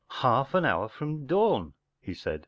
[0.21, 2.39] “Half an hour from dawn,” he said.